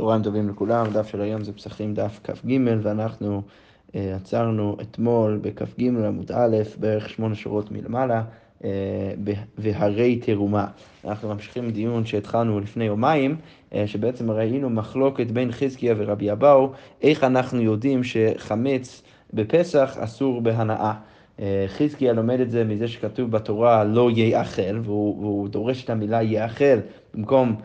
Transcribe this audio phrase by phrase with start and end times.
[0.00, 3.42] צהריים טובים לכולם, הדף של היום זה פסחים דף כ"ג ואנחנו
[3.94, 8.22] אה, עצרנו אתמול בכ"ג עמוד א', בערך שמונה שורות מלמעלה,
[8.64, 8.70] אה,
[9.58, 10.66] והרי תרומה.
[11.04, 13.36] אנחנו ממשיכים דיון שהתחלנו לפני יומיים,
[13.74, 16.70] אה, שבעצם ראינו מחלוקת בין חזקיה ורבי אבאו,
[17.02, 20.92] איך אנחנו יודעים שחמץ בפסח אסור בהנאה.
[21.40, 26.22] אה, חזקיה לומד את זה מזה שכתוב בתורה לא יאכל, והוא, והוא דורש את המילה
[26.22, 26.78] יאכל
[27.14, 27.56] במקום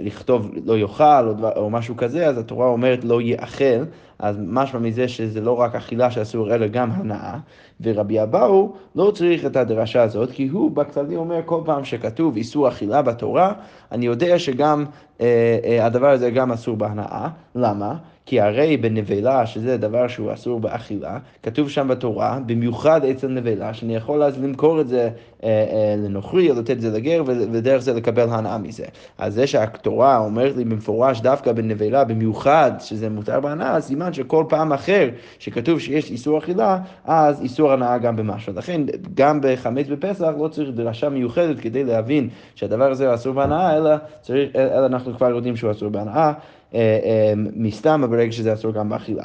[0.00, 3.84] לכתוב לא יאכל או, או משהו כזה, אז התורה אומרת לא יאכל,
[4.18, 7.38] אז משמע מזה שזה לא רק אכילה שאסור, אלא גם הנאה.
[7.80, 12.68] ורבי אבאו לא צריך את הדרשה הזאת, כי הוא בכללי אומר כל פעם שכתוב איסור
[12.68, 13.52] אכילה בתורה,
[13.92, 14.84] אני יודע שגם
[15.20, 17.28] אה, אה, הדבר הזה גם אסור בהנאה.
[17.54, 17.96] למה?
[18.26, 23.96] כי הרי בנבלה, שזה דבר שהוא אסור באכילה, כתוב שם בתורה, במיוחד אצל נבלה, שאני
[23.96, 25.10] יכול אז למכור את זה
[25.44, 28.84] אה, אה, לנוכרי, או לתת את זה לגר, ודרך זה לקבל הנאה מזה.
[29.18, 34.72] אז זה שהתורה אומרת לי במפורש דווקא בנבלה, במיוחד שזה מותר בהנאה, סימן שכל פעם
[34.72, 38.52] אחר שכתוב שיש איסור אכילה, אז איסור הנאה גם במשהו.
[38.56, 38.80] לכן,
[39.14, 44.56] גם בחמץ בפסח לא צריך דרשה מיוחדת כדי להבין שהדבר הזה אסור בהנאה, אלא, צריך,
[44.56, 46.32] אלא אנחנו כבר יודעים שהוא אסור בהנאה.
[46.76, 49.24] אה, אה, מסתם ברגע שזה אסור גם באכילה.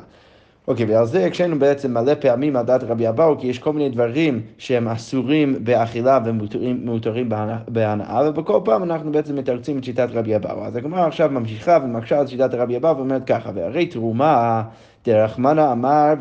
[0.68, 3.90] אוקיי, ועל זה הקשינו בעצם מלא פעמים על דעת רבי אבאו, כי יש כל מיני
[3.90, 7.30] דברים שהם אסורים באכילה ומותרים
[7.68, 10.66] בהנאה, ובכל פעם אנחנו בעצם מתרצים את שיטת רבי אבאו.
[10.66, 14.64] אז הגמרא עכשיו ממשיכה ומקשה על שיטת רבי אבאו ואומרת ככה, והרי תרומה
[15.06, 16.14] דרחמנה אמר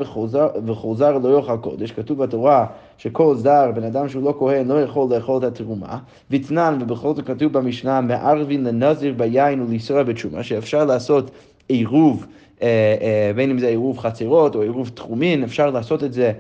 [0.67, 2.67] וכל זר לא יאכל קודש, כתוב בתורה
[3.01, 5.99] שכל זר, בן אדם שהוא לא כהן, לא יכול לאכול את התרומה,
[6.31, 11.31] ותנן, ובכל זאת כתוב במשנה, מערבין לנזיר ביין ולישראל בתשומה, שאפשר לעשות
[11.69, 12.27] עירוב,
[12.63, 12.69] אה,
[13.01, 16.33] אה, בין אם זה עירוב חצרות או עירוב תחומין, אפשר לעשות את זה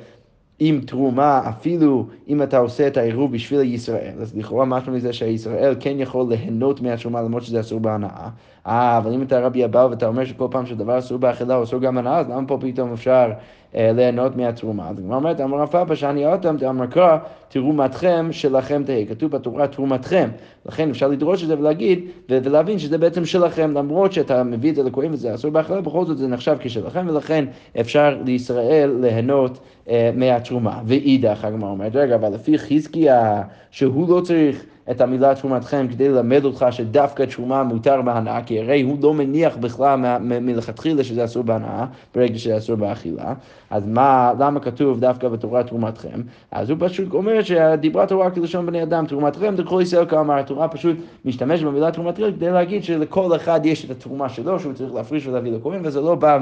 [0.58, 5.74] עם תרומה, אפילו אם אתה עושה את העירוב בשביל ישראל, אז לכאורה משהו מזה שישראל
[5.80, 8.28] כן יכול ליהנות מהתרומה למרות שזה אסור בהנאה.
[8.66, 11.80] אה, אבל אם אתה רבי אבאו ואתה אומר שכל פעם שדבר אסור באכילה הוא אסור
[11.80, 13.30] גם הנאה, אז למה פה פתאום אפשר
[13.74, 14.88] ליהנות מהתרומה?
[14.88, 17.18] אז הגמרא אומרת, אמר רב פאפא שאני אותם, דאמר קרא,
[17.48, 19.04] תרומתכם שלכם תהא.
[19.08, 20.28] כתוב בתורה תרומתכם.
[20.66, 24.82] לכן אפשר לדרוש את זה ולהגיד, ולהבין שזה בעצם שלכם, למרות שאתה מביא את זה
[24.82, 27.44] לכהן וזה אסור באכילה, בכל זאת זה נחשב כשלכם, ולכן
[27.80, 29.58] אפשר לישראל ליהנות
[29.88, 30.80] אה, מהתרומה.
[30.86, 34.64] ואידך, הגמרא אומרת, רגע, אבל לפי חזקיה, שהוא לא צריך...
[34.90, 39.56] את המילה תרומתכם כדי ללמד אותך שדווקא תרומה מותר בהנאה, כי הרי הוא לא מניח
[39.56, 43.34] בכלל מלכתחילה שזה אסור בהנאה, ברגע שזה אסור באכילה.
[43.70, 46.20] אז מה, למה כתוב דווקא בתורה תרומתכם?
[46.50, 50.96] אז הוא פשוט אומר שדיברה תורה כלשון בני אדם, תרומתכם דכל ישראל כאמר, התורה פשוט
[51.24, 55.52] משתמשת במילה תרומתכם כדי להגיד שלכל אחד יש את התרומה שלו, שהוא צריך להפריש ולהביא
[55.52, 56.38] לכהן, וזה לא בא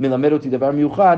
[0.00, 1.16] ומלמד אותי דבר מיוחד,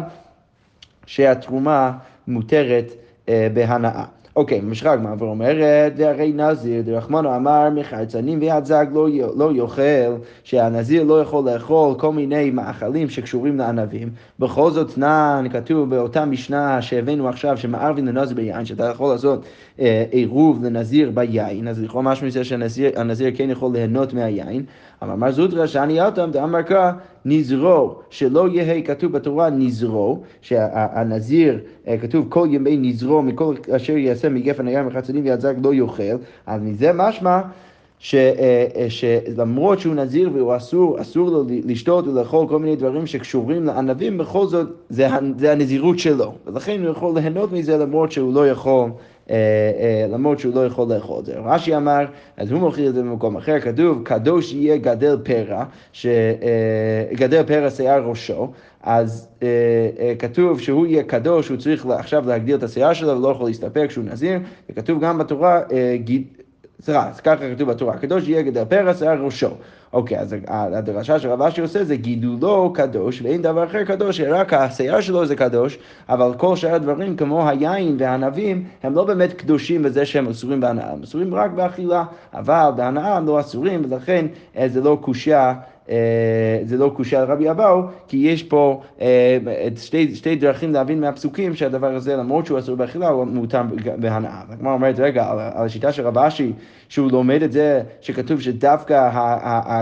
[1.06, 1.92] שהתרומה
[2.28, 2.92] מותרת
[3.28, 4.19] אה, בהנאה.
[4.36, 11.04] אוקיי, משחק מעבר אומרת, והרי נזיר, דרחמנו אמר מחרצנים ויד זג לא, לא יאכל, שהנזיר
[11.04, 14.10] לא יכול לאכול כל מיני מאכלים שקשורים לענבים.
[14.38, 19.44] בכל זאת נען, כתוב באותה משנה שהבאנו עכשיו, שמערבין לנזיר ביין, שאתה יכול לעשות
[19.80, 24.64] אה, עירוב לנזיר ביין, אז לכאורה משהו מזה שהנזיר כן יכול ליהנות מהיין.
[25.02, 26.92] אמר זוטרא שאני אתם דאמר קרא
[27.24, 34.28] נזרו, שלא יהא כתוב בתורה נזרו, שהנזיר, אה, כתוב כל ימי נזרו מכל אשר יעשה
[34.28, 36.16] מגפן הים וחצנים ויד זק לא יאכל,
[36.46, 37.40] אז מזה משמע
[37.98, 43.06] ש, אה, אה, שלמרות שהוא נזיר והוא אסור, אסור לו לשתות ולאכול כל מיני דברים
[43.06, 45.08] שקשורים לענבים, בכל זאת זה,
[45.38, 46.34] זה הנזירות שלו.
[46.46, 48.90] ולכן הוא יכול ליהנות מזה למרות שהוא לא יכול
[50.08, 51.32] למרות שהוא לא יכול לאכול את זה.
[51.44, 52.04] רש"י אמר,
[52.36, 57.70] אז הוא מוכיח את זה במקום אחר, כתוב, קדוש יהיה גדל פרע, שגדל אה, פרע
[57.70, 58.50] שיער ראשו,
[58.82, 59.28] אז
[60.18, 64.04] כתוב שהוא יהיה קדוש, הוא צריך עכשיו להגדיל את השיער שלו ולא יכול להסתפק כשהוא
[64.04, 64.38] נזיר,
[64.70, 65.60] וכתוב גם בתורה,
[66.80, 69.50] סליחה, אז ככה כתוב בתורה, קדוש יהיה גדל פרע שיער ראשו.
[69.92, 74.52] אוקיי, אז הדרשה של רב אשי עושה זה גידולו קדוש ואין דבר אחר קדוש, רק
[74.52, 79.82] השיער שלו זה קדוש, אבל כל שאר הדברים כמו היין והענבים הם לא באמת קדושים
[79.82, 82.04] בזה שהם אסורים בהנאה, הם אסורים רק באכילה,
[82.34, 84.26] אבל בהנאה הם לא אסורים ולכן
[84.56, 85.54] אה, זה לא קושייה
[86.64, 89.38] זה לא קושייה על רבי אבאו, כי יש פה אה,
[89.76, 93.62] שתי, שתי דרכים להבין מהפסוקים שהדבר הזה, למרות שהוא אסור באכילה, הוא מותר
[93.96, 94.42] בהנאה.
[94.48, 96.52] הגמרא אומרת, רגע, על השיטה של רב אשי,
[96.90, 99.10] שהוא לומד את זה, שכתוב שדווקא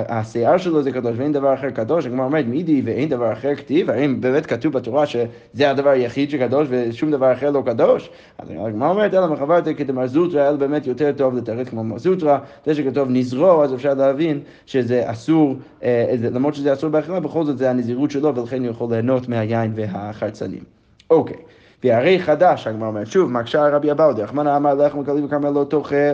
[0.09, 3.91] השיער שלו זה קדוש ואין דבר אחר קדוש, הגמרא אומרת, מידי ואין דבר אחר כתיב,
[3.91, 8.11] האם באמת כתוב בתורה שזה הדבר היחיד שקדוש ושום דבר אחר לא קדוש?
[8.39, 12.39] אז הגמרא אומרת, אלא מחברת כדמר זוטרא, אלא באמת יותר טוב לתרץ כמו מר זוטרא,
[12.67, 15.57] זה שכתוב נזרו, אז אפשר להבין שזה אסור.
[15.83, 19.73] אה, למרות שזה אסור באכילה, בכל זאת זה הנזירות שלו, ולכן הוא יכול ליהנות מהיין
[19.75, 20.63] והחרצנים.
[21.11, 21.37] אוקיי.
[21.85, 25.51] והרי חדש, הגמרא אומרת, שוב, מקשה רבי אבאו, דרחמנא אמר לחם כליב וכרמל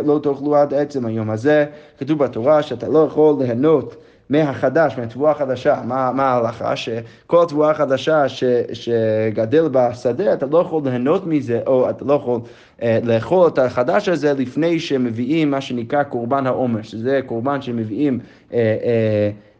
[0.04, 1.66] לא, תאכלו עד עצם היום הזה.
[1.98, 3.96] כתוב בתורה שאתה לא יכול ליהנות
[4.30, 6.76] מהחדש, מהתבואה החדשה, מה, מה ההלכה?
[6.76, 12.40] שכל התבואה החדשה ש, שגדל בשדה, אתה לא יכול ליהנות מזה, או אתה לא יכול
[12.82, 18.18] אה, לאכול את החדש הזה לפני שמביאים מה שנקרא קורבן העומר, שזה קורבן שמביאים
[18.52, 18.58] אה,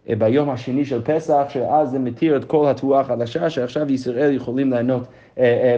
[0.09, 4.73] אה, ביום השני של פסח, שאז זה מתיר את כל התבואה החדשה, שעכשיו ישראל יכולים
[4.73, 5.06] ליהנות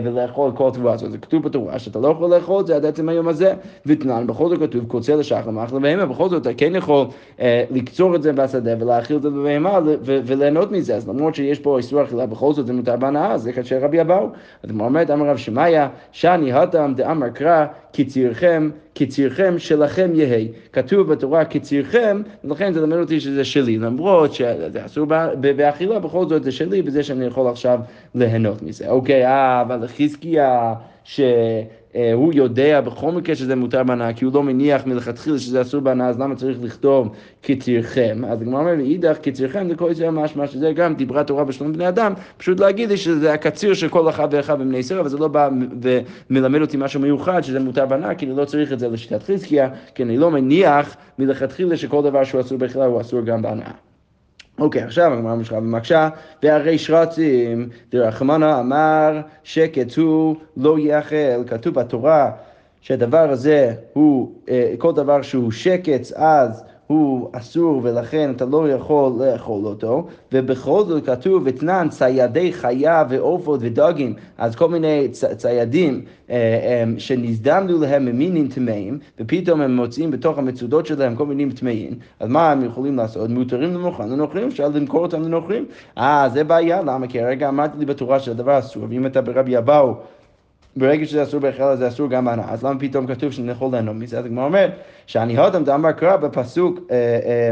[0.04, 1.10] ולאכול כל תבואה הזאת.
[1.10, 3.54] זה כתוב בתורה שאתה לא יכול לאכול את זה עד עצם היום הזה,
[3.86, 7.06] ותנן, בכל זאת כתוב קוצר לשחר מאכל בהמה, בכל זאת אתה כן יכול
[7.70, 12.02] לקצור את זה בשדה ולהאכיל את זה בבהמה וליהנות מזה, אז למרות שיש פה איסור
[12.02, 14.28] אכילה, בכל זאת זה מותר בהנאה, זה כאשר רבי אבאו.
[14.62, 20.48] אז הוא אומר, אמר רב שמעיה, שאני התם דאמר קרא קצירכם, קצירכם שלכם יהי.
[20.72, 25.06] כתוב בתורה קצירכם, ולכן זה למד אותי שזה שלי, למרות שזה אסור
[25.40, 27.80] באכילה, בכל זאת זה שלי, בזה שאני יכול עכשיו
[28.14, 28.88] ליהנות מזה.
[28.88, 29.22] אוקיי,
[29.62, 31.20] אבל חזקיה, ש...
[31.96, 35.80] אה, הוא יודע בכל מקרה שזה מותר בהנאה, כי הוא לא מניח מלכתחילה שזה אסור
[35.80, 37.08] בהנאה, אז למה צריך לכתוב
[37.42, 38.22] כתירכם?
[38.28, 41.88] אז הגמרא אומר, מאידך כתירכם זה כל זה משמע שזה גם דיברה תורה בשלום בני
[41.88, 45.28] אדם, פשוט להגיד לי שזה הקציר של כל אחד ואחד בבני ישראל, אבל זה לא
[45.28, 45.48] בא
[46.30, 49.68] ומלמד אותי משהו מיוחד שזה מותר בהנאה, כי אני לא צריך את זה לשיטת חזקיה,
[49.94, 53.85] כי אני לא מניח מלכתחילה שכל דבר שהוא אסור בכלל הוא אסור גם בהנאה.
[54.58, 56.08] אוקיי, okay, עכשיו הגמרא משכה ומקשה,
[56.42, 62.30] והרי שרצים, דרחמנה אמר שקט הוא לא יאכל, כתוב בתורה
[62.80, 69.12] שהדבר הזה הוא, אה, כל דבר שהוא שקץ אז הוא אסור ולכן אתה לא יכול
[69.18, 76.02] לאכול אותו, ובכל זאת כתוב אתנן ציידי חיה ועופות ודגים, אז כל מיני צ, ציידים
[76.30, 81.92] אה, אה, שנזדמנו להם ממינים טמאים, ופתאום הם מוצאים בתוך המצודות שלהם כל מינים טמאים,
[82.20, 83.30] אז מה הם יכולים לעשות?
[83.30, 85.64] מותרים לנוכרים, לנוכרים, אפשר למכור אותם לנוכרים.
[85.98, 87.06] אה, זה בעיה, למה?
[87.06, 89.94] כי הרגע אמרתי לי בתורה שהדבר אסור, ואם אתה ברבי אבאו
[90.76, 93.96] ברגע שזה אסור בהחלה זה אסור גם בהנאה, אז למה פתאום כתוב שאני יכול ליהנות
[93.96, 94.18] מזה?
[94.18, 94.70] אז הגמרא אומרת
[95.06, 97.50] שאני הודם דאמר קרא בפסוק, אה, אה,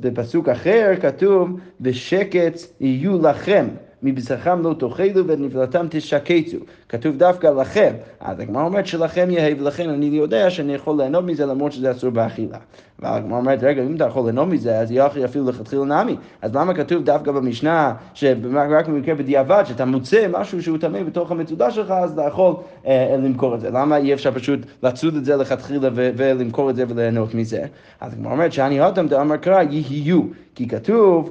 [0.00, 1.50] בפסוק אחר כתוב
[1.80, 3.66] בשקט יהיו לכם.
[4.02, 6.56] מבשרכם לא תאכלו ונבלתם תשקצו.
[6.88, 7.92] כתוב דווקא לכם.
[8.20, 12.10] אז הגמרא אומרת שלכם יהיה, ולכן אני יודע שאני יכול ליהנות מזה למרות שזה אסור
[12.10, 12.58] באכילה.
[12.98, 16.16] והגמרא אומרת, רגע, אם אתה יכול ליהנות מזה, אז יהיה אפילו לכתחילה נעמי.
[16.42, 21.70] אז למה כתוב דווקא במשנה, שרק במקרה בדיעבד, שאתה מוצא משהו שהוא טמא בתוך המצודה
[21.70, 22.54] שלך, אז אתה יכול
[22.86, 23.70] אה, למכור את זה.
[23.70, 27.64] למה אי אפשר פשוט לצוד את זה לכתחילה ולמכור את זה וליהנות מזה?
[28.00, 30.22] אז הגמרא אומרת, שאני הותם דאמר קרא יהיו,
[30.54, 31.30] כי כתוב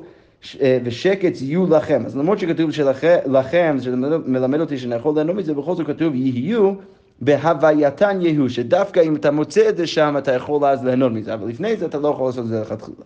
[0.62, 2.04] אה, ושקט יהיו לכם.
[2.06, 3.96] אז למרות שכתוב שלכם, זה
[4.26, 6.74] מלמד אותי שאני יכול ליהנות מזה, בכל זאת כתוב יהיו
[7.22, 11.48] בהווייתן יהיו, שדווקא אם אתה מוצא את זה שם, אתה יכול אז ליהנות מזה, אבל
[11.48, 12.98] לפני זה אתה לא יכול לעשות את זה לכתחילה.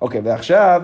[0.00, 0.82] אוקיי, ועכשיו,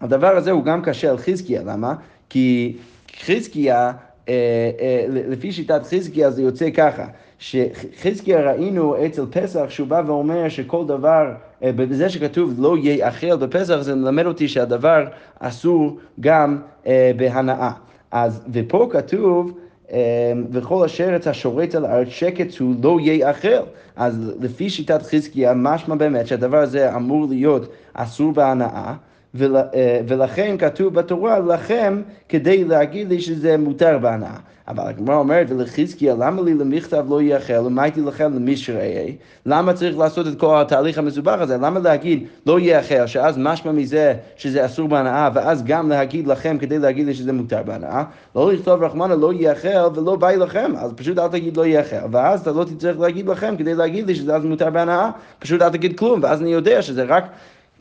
[0.00, 1.94] הדבר הזה הוא גם קשה על חזקיה, למה?
[2.28, 2.76] כי
[3.24, 3.92] חזקיה,
[4.28, 4.34] אה,
[4.80, 7.06] אה, לפי שיטת חזקיה זה יוצא ככה,
[7.40, 11.32] שחזקיה ראינו אצל פסח שהוא בא ואומר שכל דבר,
[11.62, 15.04] אה, בזה שכתוב לא יאכל בפסח, זה מלמד אותי שהדבר
[15.38, 17.70] אסור גם אה, בהנאה.
[18.10, 19.52] אז, ופה כתוב,
[19.92, 23.62] אה, וכל אשר את השורץ על הארץ שקט הוא לא יאכל.
[23.96, 28.94] אז לפי שיטת חזקיה, משמע באמת שהדבר הזה אמור להיות אסור בהנאה.
[29.34, 34.36] ול, אה, ולכן כתוב בתורה לכם כדי להגיד לי שזה מותר בהנאה.
[34.70, 39.16] אבל הגמרא אומרת, ולחזקיה, למה לי למכתב לא יאכל, ומה הייתי לכם למשראי?
[39.46, 41.56] למה צריך לעשות את כל התהליך המסובך הזה?
[41.56, 46.78] למה להגיד לא יאכל, שאז משמע מזה שזה אסור בהנאה, ואז גם להגיד לכם כדי
[46.78, 48.04] להגיד לי שזה מותר בהנאה?
[48.36, 52.40] לא לכתוב רחמנה לא יאכל ולא באי לכם, אז פשוט אל תגיד לא יאכל, ואז
[52.40, 55.98] אתה לא תצטרך להגיד לכם כדי להגיד לי שזה אז מותר בהנאה, פשוט אל תגיד
[55.98, 57.24] כלום, ואז אני יודע שזה רק...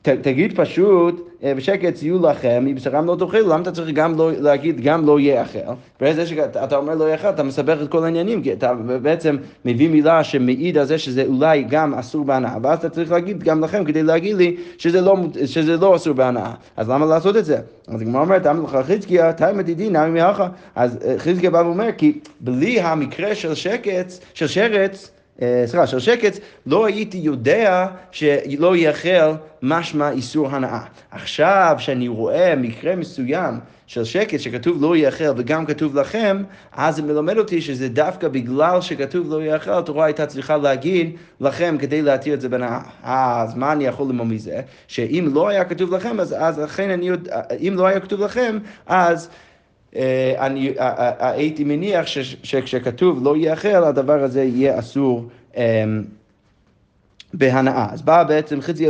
[0.01, 4.32] ת, תגיד פשוט, אה, בשקט יהיו לכם, מבשרם לא תאכלו, למה אתה צריך גם לא,
[4.32, 5.74] להגיד גם לא אחר?
[6.01, 10.24] בזה שאתה אומר לא אחר, אתה מסבך את כל העניינים, כי אתה בעצם מביא מילה
[10.24, 14.03] שמעיד על זה שזה אולי גם אסור בהנאה, ואז אתה צריך להגיד גם לכם כדי
[14.03, 16.51] להגיד לי שזה לא, שזה לא אסור בהנאה.
[16.77, 17.58] אז למה לעשות את זה?
[17.88, 20.48] אז הגמרא אומרת, אמר לך חזקיה, תאי מדידי, נמי מאחה.
[20.75, 25.12] אז אה, חזקיה בא ואומר, כי בלי המקרה של שקץ, של שרץ,
[25.65, 29.31] סליחה, של שקץ, לא הייתי יודע שלא יאכל
[29.62, 30.79] משמע איסור הנאה.
[31.12, 36.43] עכשיו, שאני רואה מקרה מסוים של שקט שכתוב לא יאכל וגם כתוב לכם,
[36.75, 41.75] אז זה מלמד אותי שזה דווקא בגלל שכתוב לא יאכל, התורה הייתה צריכה להגיד לכם
[41.79, 42.79] כדי להתיר את זה בנאה.
[43.03, 44.62] אז מה אני יכול ללמוד מזה?
[44.88, 47.10] שאם לא היה כתוב לכם, אז, אז לכן אני,
[47.60, 49.29] אם לא היה כתוב לכם, אז...
[49.96, 52.05] אה, אני אה, אה, הייתי מניח
[52.43, 55.25] שכשכתוב לא יאכל, הדבר הזה יהיה אסור
[55.58, 56.03] אמ,
[57.34, 57.88] בהנאה.
[57.91, 58.88] אז בא בעצם חצי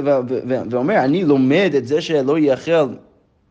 [0.69, 2.87] ואומר, אני לומד את זה שלא יאכל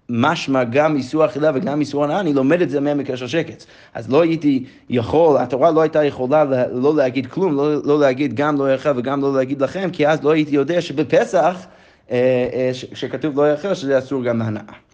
[0.09, 3.67] משמע גם איסור אכילה וגם איסור הנאה, אני לומד את זה מהמקרה של שקץ.
[3.95, 8.57] אז לא הייתי יכול, התורה לא הייתה יכולה לא להגיד כלום, לא, לא להגיד גם
[8.57, 11.67] לא יאכל וגם לא להגיד לכם, כי אז לא הייתי יודע שבפסח
[12.73, 14.88] שכתוב לא יאכל, שזה אסור גם להנאה.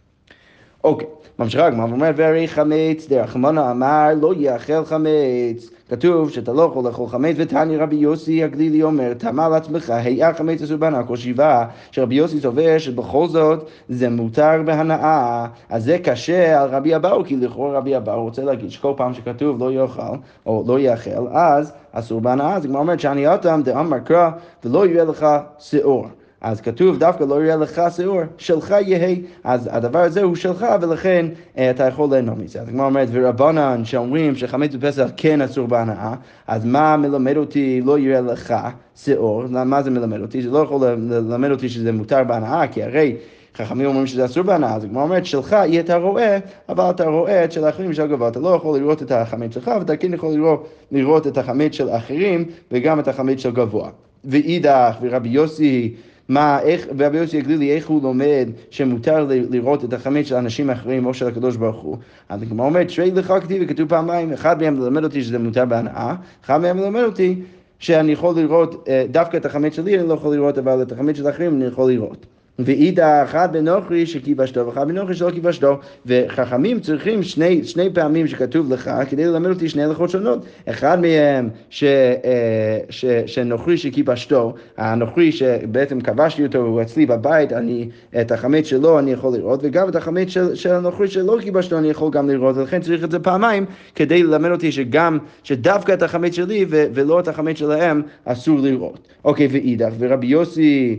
[0.85, 1.07] אוקיי,
[1.39, 5.71] ממשיכה הגמרא ואומרת, והרי חמץ דרך מנה אמר לא יאכל חמץ.
[5.89, 10.63] כתוב שאתה לא יכול לאכול חמץ, ותניא רבי יוסי הגלילי אומר, תמה לעצמך, היה חמץ
[10.63, 16.63] אסור בהנאה, כל שבעה, שרבי יוסי סובר שבכל זאת זה מותר בהנאה, אז זה קשה
[16.63, 20.65] על רבי אבאו, כי לכאורה רבי אבאו רוצה להגיד שכל פעם שכתוב לא יאכל, או
[20.67, 24.31] לא יאכל, אז אסור בהנאה, אז הגמרא אומרת שאני אתם דאמר קרא,
[24.65, 25.27] ולא יראה לך
[25.59, 26.07] שאור.
[26.45, 31.27] אז כתוב דווקא לא יראה לך שאור, שלך יהא, אז הדבר הזה הוא שלך ולכן
[31.59, 32.61] אה, אתה יכול ליהנות מזה.
[32.61, 36.15] אז הגמרא אומרת, ורבנן שאומרים שחמץ בפסח כן אסור בהנאה,
[36.47, 38.55] אז מה מלמד אותי לא יראה לך
[38.97, 40.43] שאור, מה זה מלמד אותי?
[40.43, 43.17] זה לא יכול ללמד אותי שזה מותר בהנאה, כי הרי
[43.57, 47.45] חכמים אומרים שזה אסור בהנאה, אז הגמרא אומרת שלך יהיה את הרואה, אבל אתה רואה
[47.45, 50.35] את של האחרים של גבוה, אתה לא יכול לראות את החמץ שלך, ואתה כן יכול
[50.35, 53.89] לראות, לראות את החמץ של אחרים וגם את החמץ של גבוה.
[54.25, 55.95] ואידך, ורבי יוסי
[56.29, 61.07] מה, איך, ורבי יוסי הגלילי, איך הוא לומד שמותר לראות את החמץ של אנשים אחרים
[61.07, 61.97] או של הקדוש ברוך הוא?
[62.29, 66.15] אז הגמרא אומרת, שרי לך כתיב, וכתוב פעמיים, אחד מהם מלמד אותי שזה מותר בהנאה,
[66.45, 67.43] אחד מהם מלמד אותי
[67.79, 71.17] שאני יכול לראות אה, דווקא את החמץ שלי, אני לא יכול לראות, אבל את החמץ
[71.17, 72.27] של האחרים אני יכול לראות.
[72.59, 78.91] ואידך אחד בנוכרי שכיבשתו ואחד בנוכרי שלא כיבשתו וחכמים צריכים שני, שני פעמים שכתוב לך
[79.11, 80.47] כדי ללמד אותי שני הלכות שונות.
[80.69, 87.89] אחד מהם ש, אה, ש, שנוכרי שכיבשתו הנוכרי שבעצם כבשתי אותו הוא אצלי בבית אני
[88.21, 91.89] את החמץ שלו אני יכול לראות וגם את החמץ של, של הנוכרי שלא כיבשתו אני
[91.89, 96.35] יכול גם לראות ולכן צריך את זה פעמיים כדי ללמד אותי שגם שדווקא את החמץ
[96.35, 99.09] שלי ו, ולא את החמץ שלהם אסור לראות.
[99.25, 100.99] אוקיי ואידך ורבי יוסי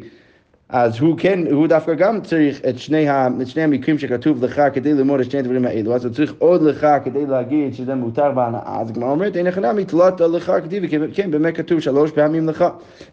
[0.70, 4.62] אז הוא כן, הוא דווקא גם צריך את שני, ה, את שני המקרים שכתוב לך
[4.74, 8.32] כדי ללמוד את שני הדברים האלו, אז הוא צריך עוד לך כדי להגיד שזה מותר
[8.32, 12.66] בהנאה, אז הגמרא אומרת, אין הכנה מתלת לך כתיב, כן, באמת כתוב שלוש פעמים לך.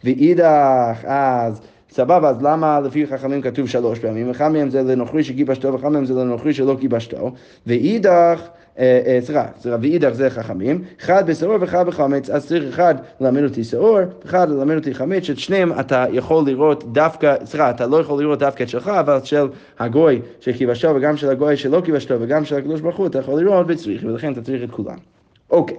[0.04, 1.60] ואידך, אז...
[1.90, 4.30] סבבה, אז למה לפי חכמים כתוב שלוש פעמים?
[4.30, 7.32] אחד מהם זה לנוכרי שגיבשתו, ואחד מהם זה לנוכרי שלא גיבשתו,
[7.66, 8.48] ואידך...
[8.78, 13.44] אה, אה, סליחה, סליחה, ואידך זה חכמים, אחד בשעור ואחד בחמץ, אז צריך אחד ללמד
[13.44, 18.00] אותי שעור, ואחד ללמד אותי חמץ, שאת שניהם אתה יכול לראות דווקא, סליחה, אתה לא
[18.00, 19.48] יכול לראות דווקא את שלך, אבל של
[19.78, 23.66] הגוי שכיבשתו, וגם של הגוי שלא כיבשתו, וגם של הקדוש ברוך הוא, אתה יכול לראות
[23.68, 24.96] וצריך, ולכן אתה צריך את כולם.
[25.50, 25.76] אוקיי.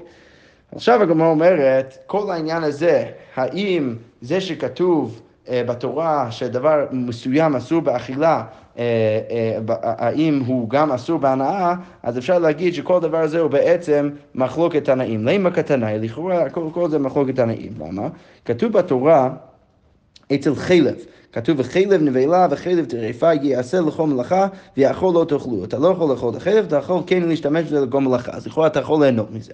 [0.76, 8.44] עכשיו הגמרא אומרת, כל העניין הזה, האם זה שכתוב בתורה שדבר מסוים אסור באכילה,
[8.78, 8.84] אה,
[9.32, 14.86] אה, האם הוא גם אסור בהנאה, אז אפשר להגיד שכל דבר הזה הוא בעצם מחלוקת
[14.86, 15.28] תנאים.
[15.28, 16.00] למה כתנאי?
[16.00, 17.72] לכאורה כל, כל זה מחלוקת תנאים.
[17.80, 18.08] למה?
[18.46, 19.30] כתוב בתורה
[20.34, 20.96] אצל חלב.
[21.32, 24.48] כתוב וחלב נבלה וחלב טרפה יעשה לכל מלאכה
[24.78, 25.64] ויאכול לא תאכלו.
[25.64, 28.68] אתה לא יכול לאכול את החלב, אתה יכול כן להשתמש בזה לכל מלאכה, אז לכאורה
[28.68, 29.54] אתה יכול ליהנות מזה.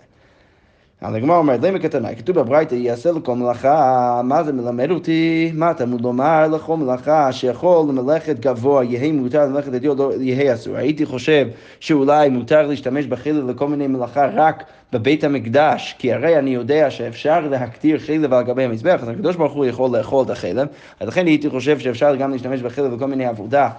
[1.01, 2.15] אז הגמרא אומרת, למה כתנאי?
[2.15, 5.51] כתוב בברייתא, יעשה לכל מלאכה, מה זה מלמד אותי?
[5.53, 10.75] מה תלמוד לומר לכל מלאכה שיכול למלאכת גבוה, יהא מותר למלאכת הדיו, לא יהא אסור.
[10.75, 11.48] הייתי חושב
[11.79, 14.63] שאולי מותר להשתמש בחילב לכל מיני מלאכה רק
[14.94, 19.53] בבית המקדש, כי הרי אני יודע שאפשר להקטיר חילב על גבי המזבח, אז הקדוש ברוך
[19.53, 20.68] הוא יכול לאכול את החילב,
[21.00, 23.70] אז לכן הייתי חושב שאפשר גם להשתמש בחילב לכל מיני עבודה.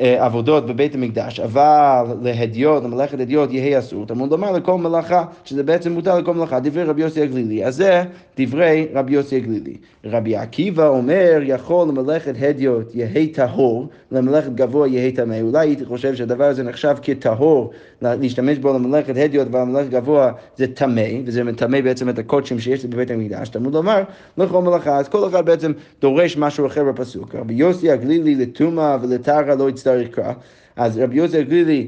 [0.00, 5.62] אה, עבודות בבית המקדש, אבל להדיוט, למלאכת הדיוט יהא אסור, תמוד לומר לכל מלאכה, שזה
[5.62, 7.64] בעצם מותר לכל מלאכה, דברי רבי יוסי הגלילי.
[7.64, 8.02] אז זה
[8.38, 9.76] דברי רבי יוסי הגלילי.
[10.04, 15.40] רבי עקיבא אומר, יכול למלאכת הדיוט יהא טהור, למלאכת גבוה יהא טמא.
[15.40, 17.70] אולי הייתי חושב שהדבר הזה נחשב כטהור,
[18.02, 23.10] להשתמש בו למלאכת הדיוט ולמלאכת גבוה זה טמא, וזה מטמא בעצם את הקודשים שיש בבית
[23.10, 23.48] המקדש.
[23.48, 24.02] תמוד לומר
[24.38, 27.34] לכל מלאכה, אז כל אחד בעצם דורש משהו אחר בפסוק.
[27.34, 30.32] רבי יוסי הגלילי לטומאה ולטהרה לא יצטרך קרא.
[30.76, 31.86] אז רבי יוסף גלילי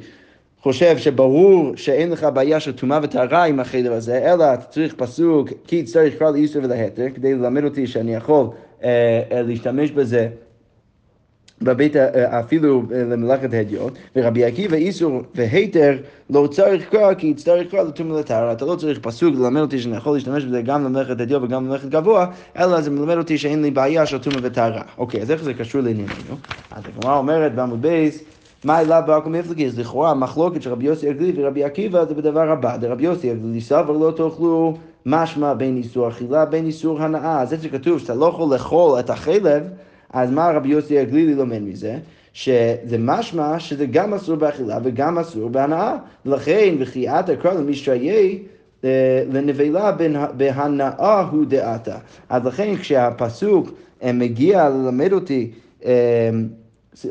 [0.62, 5.48] חושב שברור שאין לך בעיה של טומאה וטהרה עם החדר הזה, אלא אתה צריך פסוק,
[5.66, 8.46] כי צריך קרא לאיסור ולהתר, כדי ללמד אותי שאני יכול
[8.84, 10.28] אה, אה, להשתמש בזה.
[11.62, 15.96] בבית, אה, אפילו אה, למלאכת הדיוט, ורבי עקיבא איסור והיתר
[16.30, 18.52] לא צריך קרוא כי יצטרך קרוא לתום ולטהרה.
[18.52, 21.88] אתה לא צריך פסוק ללמד אותי שאני יכול להשתמש בזה גם למלאכת הדיוט וגם למלאכת
[21.88, 22.26] גבוה,
[22.58, 24.82] אלא זה מלמד אותי שאין לי בעיה של טומאה וטהרה.
[24.98, 26.36] אוקיי, אז איך זה קשור לענייננו?
[26.70, 28.22] אז הגמרא אומרת בעמוד בייס
[28.64, 29.78] מה אליו בעכו מפלגיס?
[29.78, 32.76] לכאורה המחלוקת של רבי יוסי הגלילי ורבי עקיבא זה בדבר הבא.
[32.76, 37.40] דרבי יוסי הגלילי סבר לא תאכלו משמע בין איסור אכילה בין איסור הנאה.
[37.40, 39.62] אז זה שכתוב שאתה לא יכול לאכול את החלב
[40.12, 41.98] אז מה רבי יוסי הגלילי לומד מזה?
[42.32, 45.96] שזה משמע שזה גם אסור באכילה וגם אסור בהנאה.
[46.26, 48.38] ולכן וכי אקרא למשתיי
[48.84, 49.92] אה, לנבלה
[50.36, 51.96] בהנאה הוא דעתה.
[52.28, 53.70] אז לכן כשהפסוק
[54.02, 55.50] אה, מגיע ללמד אותי
[55.84, 56.30] אה,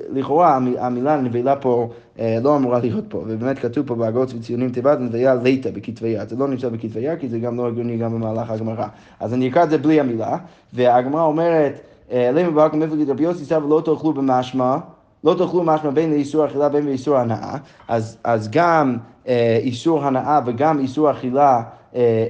[0.10, 1.90] לכאורה המילה נבלה פה
[2.20, 6.36] לא אמורה להיות פה, ובאמת כתוב פה בהגות וציונים תיבת נבלה ליטא בכתבי יד, זה
[6.36, 8.88] לא נמצא בכתבי יד כי זה גם לא הגיוני גם במהלך הגמרא.
[9.20, 10.38] אז אני אקרא את זה בלי המילה,
[10.74, 11.80] והגמרא אומרת
[12.12, 14.78] אלינו ברק מפלגת רבי יוסי סבא לא תאכלו במשמע.
[15.24, 20.80] לא תאכלו משמע בין לאיסור אכילה בין לאיסור הנאה, אז, גם אה, איסור הנאה וגם
[20.80, 21.62] איסור אכילה אה,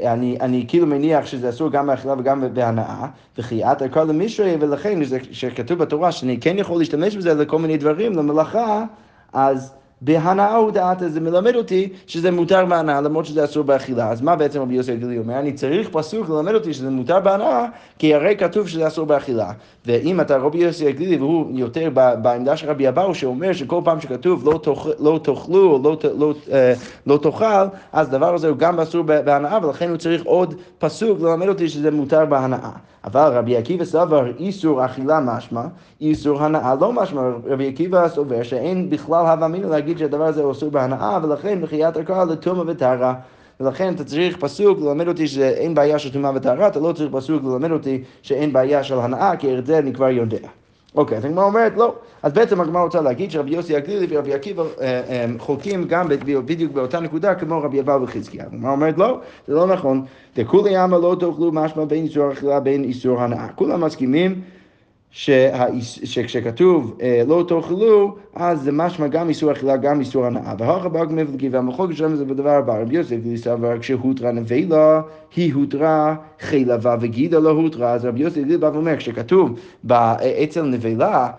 [0.06, 5.00] אני, אני כאילו מניח שזה אסור גם באכילה וגם בהנאה, וכי את עקר למישרי, ולכן
[5.32, 8.84] שכתוב בתורה שאני כן יכול להשתמש בזה לכל מיני דברים, למלאכה,
[9.34, 14.12] אז בהנאה הודעת, זה מלמד אותי שזה מותר בהנאה, למרות שזה אסור באכילה.
[14.12, 15.40] אז מה בעצם רבי יוסי הגלילי אומר?
[15.40, 17.66] אני צריך פסוק ללמד אותי שזה מותר בהנאה,
[18.00, 19.52] כי הרי כתוב שזה אסור באכילה.
[19.86, 21.90] ואם אתה רבי יוסי הגלילי, והוא יותר
[22.22, 26.34] בעמדה של רבי אבאו, שאומר שכל פעם שכתוב לא, תאכל, לא תאכלו או לא, לא,
[26.52, 26.74] אה,
[27.08, 31.48] לא תאכל, אז הדבר הזה הוא גם אסור בהנאה, ולכן הוא צריך עוד פסוק ללמד
[31.48, 32.72] אותי שזה מותר בהנאה.
[33.08, 35.62] אבל רבי עקיבא סבר איסור אכילה משמע,
[36.02, 37.22] איסור הנאה לא משמע.
[37.46, 41.98] רבי עקיבא סובר שאין בכלל הווה אמינא להגיד שהדבר הזה הוא אסור בהנאה, ולכן מחיית
[41.98, 43.14] הקרא לטומאה וטהרה.
[43.60, 47.44] ולכן אתה צריך פסוק ללמד אותי שאין בעיה של טומאה וטהרה, אתה לא צריך פסוק
[47.44, 50.48] ללמד אותי שאין בעיה של הנאה, כי את זה אני כבר יודע.
[50.98, 51.96] אוקיי, אז הגמרא אומרת לא.
[52.24, 56.08] אז בעצם הגמרא רוצה להגיד שרבי יוסי הגלילי ורבי עקיבא אה, אה, חולקים גם
[56.46, 58.46] בדיוק באותה נקודה כמו רבי אבאו וחזקיה.
[58.46, 60.06] הגמרא אומרת לא, זה לא נכון.
[60.36, 63.48] דכולי עמא לא תאכלו משמע בין איסור אכילה בין איסור הנאה.
[63.48, 64.42] כולם מסכימים
[65.12, 70.54] שכשכתוב אה, לא תאכלו, אז זה משמע גם איסור אכילה, גם איסור הנאה.
[70.58, 72.82] והאחר ברק מבלגי, והמחלוקת שלנו זה בדבר הבא.
[72.82, 75.02] רבי יוסף סבר כשהותרה נבלה,
[75.36, 77.92] היא הותרה חילבה וגידה לא הותרה.
[77.92, 79.60] אז רבי יוסף בא ואומר, כשכתוב
[80.44, 81.30] אצל נבלה,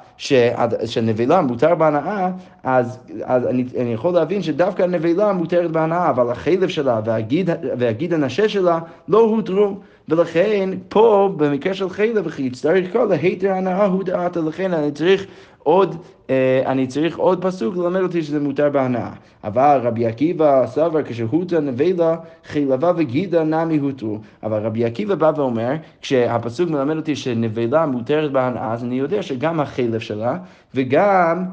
[0.87, 2.31] שנבלה מותר בהנאה,
[2.63, 8.15] אז, אז אני, אני יכול להבין שדווקא הנבלה מותרת בהנאה, אבל החלב שלה והגיד, והגיד
[8.15, 8.79] הנשה שלה
[9.09, 9.77] לא הותרו.
[10.09, 15.27] ולכן פה במקרה של חילב וכי יצטרך לקרוא להיתר הנאה הוא דעתה, לכן אני צריך
[15.69, 15.97] עוד,
[16.31, 19.11] אה, אני צריך עוד פסוק ללמד אותי שזה מותר בהנאה.
[19.45, 24.19] אבל רבי עקיבא סבר כשהותא נבלה חילבה וגידה נמי הותרו.
[24.43, 29.61] אבל רבי עקיבא בא ואומר, כשהפסוק מלמד אותי שנבלה מותרת בהנאה, אז אני יודע שגם
[29.61, 30.39] החילב שלה
[30.75, 31.45] וגם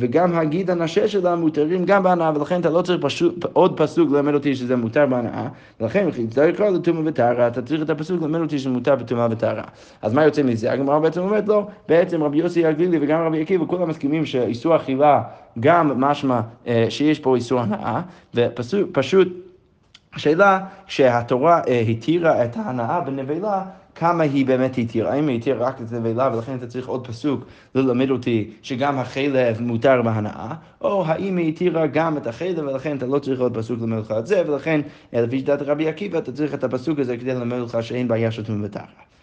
[0.00, 4.34] וגם הגיד הנשה שלה מותרים גם בהנאה, ולכן אתה לא צריך פשוט, עוד פסוק ללמד
[4.34, 5.48] אותי שזה מותר בהנאה,
[5.80, 9.64] ולכן צריך לקרוא לטומאה וטהרה, אתה צריך את הפסוק ללמד אותי שזה מותר בטומאה וטהרה.
[10.02, 10.72] אז מה יוצא מזה?
[10.72, 15.22] הגמרא בעצם אומרת לא, בעצם רבי יוסי הגלילי וגם רבי עקיבא, כולם מסכימים שאיסור אכילה
[15.60, 18.00] גם משמע אה, שיש פה איסור הנאה,
[18.34, 19.28] ופשוט
[20.14, 23.62] השאלה שהתורה התירה את ההנאה בנבלה
[23.98, 27.44] כמה היא באמת התירה, האם היא התירה רק את הנבלה ולכן אתה צריך עוד פסוק
[27.74, 33.06] ללמד אותי שגם החלב מותר בהנאה, או האם היא התירה גם את החלב ולכן אתה
[33.06, 34.80] לא צריך עוד פסוק ללמד אותך את זה, ולכן
[35.12, 38.66] לפי שיטת רבי עקיבא אתה צריך את הפסוק הזה כדי ללמד אותך שאין בעיה תמונה
[38.66, 39.17] ותחת.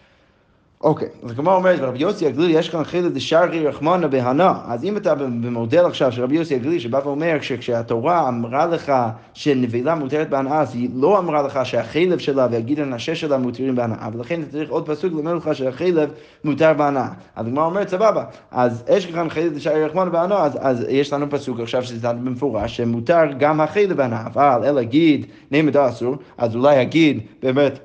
[0.80, 4.52] אוקיי, אז הגמרא אומרת, רבי יוסי הגלילי, יש כאן חילד דשארי רחמנה בהנא.
[4.66, 8.92] אז אם אתה במודל עכשיו של רבי יוסי הגלילי, שבא ואומר שכשהתורה אמרה לך
[9.34, 14.08] שנבלה מותרת בהנאה, אז היא לא אמרה לך שהחלב שלה והגיד הנשה שלה מותרים בהנאה,
[14.12, 16.10] ולכן אתה צריך עוד פסוק לומר לך שהחלב
[16.44, 17.08] מותר בהנאה.
[17.36, 21.30] אז הגמרא אומרת, סבבה, אז יש כאן חילד דשארי רחמנה בהנא, אז, אז יש לנו
[21.30, 26.76] פסוק עכשיו שזה במפורש, שמותר גם החלב בהנאה, אבל אלא גיד נעמד אסור, אז אולי
[26.76, 27.78] הגיד באמת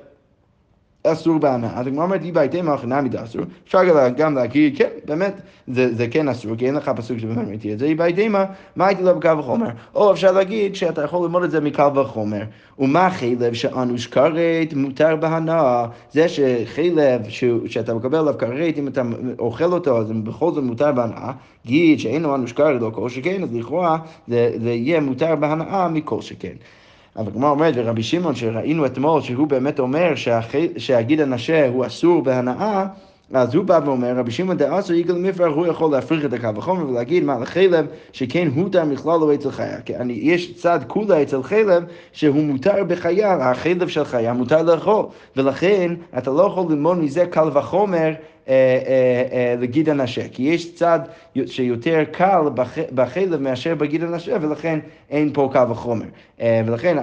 [1.04, 1.70] אסור בהנאה.
[1.74, 3.78] אז הגמרא אומרת, אי בהיתמה הכנה מדאסור, אפשר
[4.16, 5.34] גם להגיד, כן, באמת,
[5.68, 8.44] זה, כן אסור, כי אין לך פסוק שבאמת מתיר את זה, אי בהיתמה,
[8.76, 9.68] מה הייתי לו בקו וחומר?
[9.94, 12.42] או אפשר להגיד שאתה יכול ללמוד את זה מקל וחומר.
[12.78, 15.86] ומה חלב שאנוש כרת מותר בהנאה?
[16.12, 17.22] זה שחלב
[17.66, 19.02] שאתה מקבל עליו כרת, אם אתה
[19.38, 21.32] אוכל אותו, אז בכל זאת מותר בהנאה.
[21.66, 26.54] גיד שאינו אנוש כרת לא כל שכן, אז לכאורה זה יהיה מותר בהנאה מכל שכן.
[27.16, 30.12] אבל הגמרא אומרת, ורבי שמעון שראינו אתמול, שהוא באמת אומר
[30.76, 32.86] שהגיד הנשה הוא אסור בהנאה,
[33.34, 36.88] אז הוא בא ואומר, רבי שמעון דאסו יגאל מפרח, הוא יכול להפריך את הקו החומר
[36.88, 39.76] ולהגיד מה לחלב, שכן הותר מכלל לא אצל חיה.
[39.96, 45.04] אני, יש צד כולה אצל חלב שהוא מותר בחיה, החלב של חיה מותר לאכול.
[45.36, 48.12] ולכן אתה לא יכול ללמוד מזה קל וחומר
[49.58, 51.00] לגיד הנשה, כי יש צד
[51.46, 52.40] שיותר קל
[52.94, 54.78] בחלב מאשר בגיד הנשה, ולכן
[55.10, 56.06] אין פה קל וחומר.
[56.40, 56.96] ולכן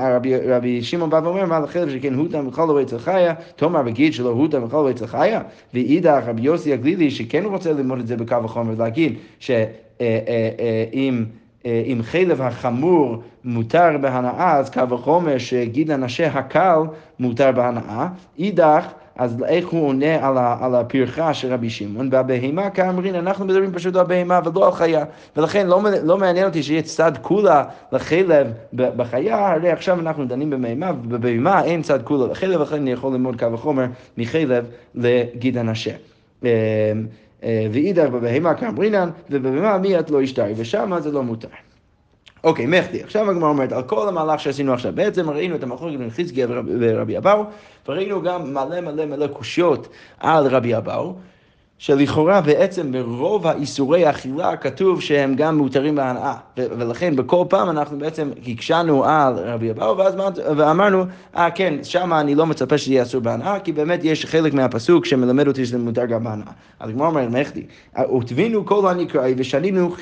[0.47, 4.30] רבי, שמעון בא ואומר, מה לחלב שכן הותה מכל לא אצל חיה, תאמר בגיד שלא
[4.30, 5.41] הותה מכל לא אצל חיה,
[5.73, 11.25] ואידך רבי יוסי הגלילי, שכן רוצה ללמוד את זה בקו החומר, להגיד שאם...
[11.65, 16.80] אם חלב החמור מותר בהנאה, אז קו החומר שגיד הנשה הקל
[17.19, 18.08] מותר בהנאה.
[18.39, 18.86] אידך,
[19.19, 22.10] אז איך הוא עונה על, ה, על הפרחה של רבי שמעון?
[22.12, 25.05] והבהמה כאמרין, אנחנו מדברים פשוט על בהמה ולא על חיה.
[25.38, 30.91] ולכן לא, לא מעניין אותי שיהיה צד כולה לחלב בחיה, הרי עכשיו אנחנו דנים בבהמה,
[30.91, 33.86] ובבהמה אין צד כולה לחלב, לכן אני יכול ללמוד קו החומר
[34.17, 35.93] מחלב לגיד הנשה.
[36.45, 36.49] אה,
[37.43, 41.47] אה, ואידך בבהמה כאמרינן, ובבהמה מי את לא ישתרי, ושם זה לא מותר.
[42.43, 43.04] אוקיי, מחדי.
[43.04, 46.47] עכשיו הגמרא אומרת, על כל המהלך שעשינו עכשיו, בעצם ראינו את המחלוקת בין חזקיה
[46.80, 47.43] ורבי אבאו,
[47.88, 49.88] וראינו גם מלא מלא מלא קושיות
[50.19, 51.15] על רבי אבאו.
[51.80, 56.34] שלכאורה בעצם ברוב האיסורי אכילה כתוב שהם גם מותרים בהנאה.
[56.58, 59.98] ולכן בכל פעם אנחנו בעצם הקשנו על רבי אבאו
[60.58, 61.04] ואמרנו,
[61.36, 65.06] אה כן, שם אני לא מצפה שזה יהיה אסור בהנאה, כי באמת יש חלק מהפסוק
[65.06, 66.52] שמלמד אותי שזה מותר גם בהנאה.
[66.80, 67.63] אז הגמרא אומרת, מחדי,
[68.18, 69.96] ותבינו כל הנקראי ושנינו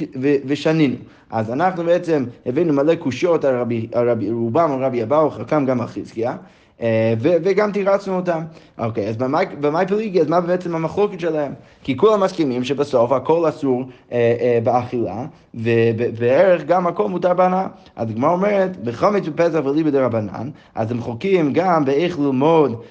[0.45, 0.95] ושנינו.
[1.29, 5.65] אז אנחנו בעצם הבאנו מלא קושיות על רבי, על רבי רובם על רבי אבאו, חלקם
[5.65, 6.35] גם על חזקיה.
[6.81, 8.41] אה, וגם תירצנו אותם.
[8.77, 9.17] אוקיי, אז
[9.59, 11.53] במאי פליגי, אז מה בעצם המחלוקת שלהם?
[11.83, 17.67] כי כולם מסכימים שבסוף הכל אסור אה, אה, באכילה, ובערך גם הכל מותר בהנאה.
[17.95, 22.81] אז הגמרא אומרת, בחמץ בפסח וליבא דרבנן, אז הם חוקים גם באיך ללמוד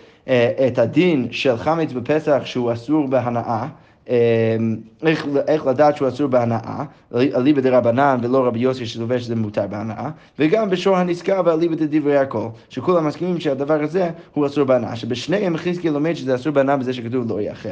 [0.66, 3.66] את הדין של חמץ בפסח שהוא אסור בהנאה.
[4.08, 9.66] אמ, איך, איך לדעת שהוא אסור בהנאה, אליבא דרבנן ולא רבי יוסי שסובר שזה מותר
[9.66, 15.56] בהנאה, וגם בשור הנזכר ואליבא דברי הכל, שכולם מסכימים שהדבר הזה הוא אסור בהנאה, שבשניהם
[15.56, 17.68] חזקי לומד שזה אסור בהנאה בזה שכתוב לא יאכל,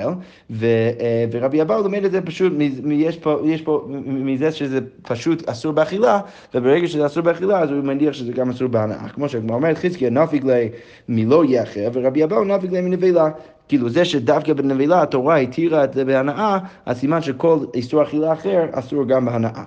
[0.50, 0.66] ו,
[1.00, 2.52] אה, ורבי אבאו לומד את זה פשוט,
[2.90, 6.20] יש פה, יש פה מזה שזה פשוט אסור באכילה,
[6.54, 10.10] וברגע שזה אסור באכילה אז הוא מניח שזה גם אסור בהנאה, כמו שהגמרא אומרת חזקי
[10.10, 10.68] נפיק לי
[11.08, 13.28] מלא יאכל, ורבי אבאו נפיק לי מנבלה.
[13.68, 18.66] כאילו זה שדווקא בנבילה התורה התירה את זה בהנאה, אז סימן שכל איסור אכילה אחר
[18.72, 19.64] אסור גם בהנאה.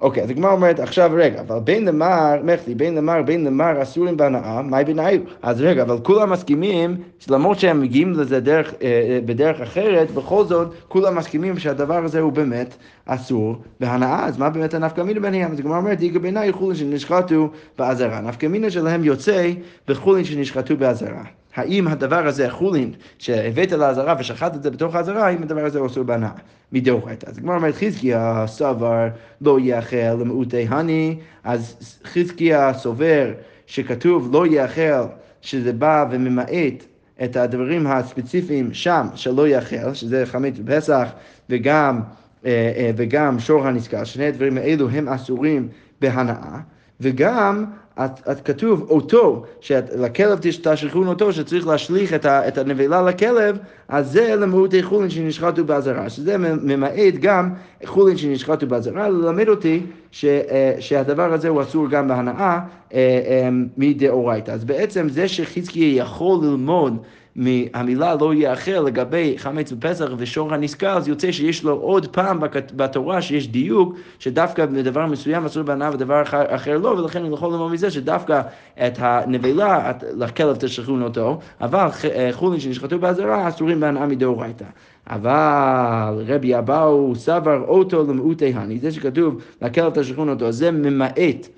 [0.00, 4.16] אוקיי, אז הגמרא אומרת, עכשיו רגע, אבל בין למר, מחלי, בין למר, בין למר אסורים
[4.16, 5.18] בהנאה, מהי בנאי?
[5.42, 6.96] אז רגע, אבל כולם מסכימים,
[7.28, 12.20] למרות שהם מגיעים לזה דרך, אה, אה, בדרך אחרת, בכל זאת, כולם מסכימים שהדבר הזה
[12.20, 12.76] הוא באמת
[13.06, 15.52] אסור בהנאה, אז מה באמת הנפקא מינה ביניהם?
[15.52, 18.20] אז הגמרא אומרת, איגר בעיניי חולין שנשחטו באזהרה.
[18.20, 19.50] נפקא מינה שלהם יוצא
[19.88, 21.24] בחולין שנשחטו באזהרה.
[21.58, 26.04] האם הדבר הזה, חולין, שהבאת לאזהרה ושחט את זה בתוך האזהרה, האם הדבר הזה אסור
[26.04, 26.30] בהנאה?
[26.72, 27.30] מדאורייתא.
[27.30, 29.08] אז הגמרא אומרת חזקיה סבר
[29.40, 33.32] לא יאכל למעוטי הני, אז חזקיה סובר
[33.66, 35.04] שכתוב לא יאכל,
[35.40, 36.84] שזה בא וממעט
[37.24, 41.08] את הדברים הספציפיים שם שלא יאכל, שזה חמץ בפסח
[41.50, 42.00] וגם,
[42.46, 45.68] אה, אה, וגם שור הנזכר, שני הדברים האלו הם אסורים
[46.00, 46.58] בהנאה.
[47.00, 47.64] וגם
[48.04, 53.58] את, את כתוב אותו, שלכלב תשליכון אותו, שצריך להשליך את, ה, את הנבלה לכלב,
[53.88, 57.50] אז זה למהותי חולין שנשחטו באזהרה, שזה ממעט גם
[57.84, 62.60] חולין שנשחטו באזהרה, ללמד אותי ש, אה, שהדבר הזה הוא אסור גם בהנאה אה,
[62.94, 64.50] אה, מדאורייתא.
[64.50, 66.96] אז בעצם זה שחזקיה יכול ללמוד
[67.38, 72.40] מהמילה לא יאכל לגבי חמץ בפסח ושור הנזכר, אז יוצא שיש לו עוד פעם
[72.76, 77.68] בתורה שיש דיוק שדווקא בדבר מסוים אסור בהנאה ודבר אחר, לא, ולכן אני יכול לומר
[77.68, 78.40] מזה שדווקא
[78.86, 84.64] את הנבלה, לכלב תשכחון אותו, אבל אה, חולין שנשחטו באזהרה אסורים בהנאה מדאורייתא.
[85.10, 91.48] אבל רבי אבאו סבר אותו למעוטי הני, זה שכתוב לכלב תשכחון אותו, זה ממעט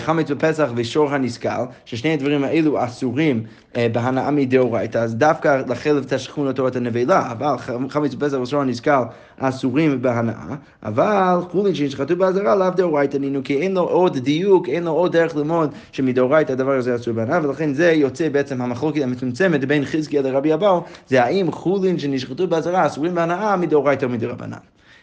[0.00, 3.42] חמץ בפסח ושור הנזכר, ששני הדברים האלו אסורים
[3.76, 9.04] אה, בהנאה מדאורייתא, אז דווקא לחלב תשכחון אותו את הנבלה, אבל חמץ בפסח ושור הנזכר
[9.38, 14.84] אסורים בהנאה, אבל חולין שנשחטו באזהרה לאו דאורייתא נינו, כי אין לו עוד דיוק, אין
[14.84, 19.64] לו עוד דרך ללמוד שמדאורייתא הדבר הזה אסור בהנאה, ולכן זה יוצא בעצם המחלוקת המצומצמת
[19.64, 24.58] בין חזקיה לרבי אבאו, זה האם חולין שנשחטו באזהרה אסורים בהנאה מדאורייתא או מדרבנן.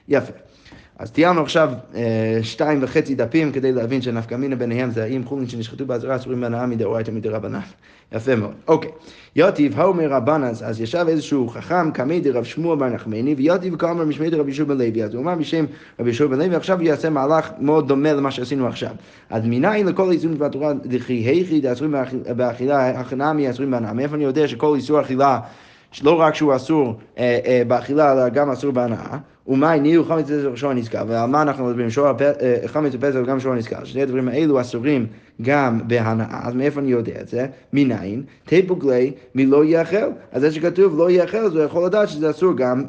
[0.07, 0.46] יפה.
[0.99, 5.49] אז תיארנו עכשיו אה, שתיים וחצי דפים כדי להבין שנפקא מינה ביניהם זה האם חולין
[5.49, 7.59] שנשחטו באזהרה אסורים בהנאה מדאורייתא מדרבנן.
[8.11, 8.53] יפה מאוד.
[8.67, 8.91] אוקיי.
[9.35, 14.29] יוטיב האומר רבנס, אז ישב איזשהו חכם, קמי דרב שמואל בר נחמני, ויוטיב כאמר משמי
[14.29, 15.03] דרב ישוב בן לוי.
[15.03, 15.65] אז הוא אמר בשם
[15.99, 18.91] רבי ישוב בן לוי, עכשיו יעשה מהלך מאוד דומה למה שעשינו עכשיו.
[19.29, 21.95] אז מניין לכל איסורים בתורה, דכי היכי דאסורים
[22.35, 23.93] באכילה, הכנמי אסורים בהנאה.
[23.93, 25.39] מאיפה אני יודע שכל איסור אכילה
[26.03, 29.17] לא רק שהוא אסור אה, אה, באכילה, אלא גם אסור בהנאה.
[29.47, 31.87] ומה הניעו חמץ בפסח ושור הנזכר, ועל מה אנחנו מדברים?
[32.41, 35.07] אה, חמץ בפסח וגם שור הנזכר, שני הדברים האלו אסורים
[35.41, 37.47] גם בהנאה, אז מאיפה אני יודע את זה?
[37.73, 38.23] מניין?
[38.45, 39.97] תפוגלי מלא יאכל.
[40.31, 42.83] אז זה שכתוב לא יאכל, אז הוא יכול לדעת שזה אסור גם